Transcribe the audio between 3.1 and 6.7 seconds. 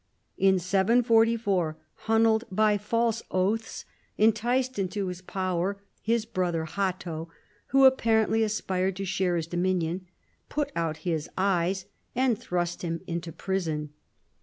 oaths, enticed into his power his brother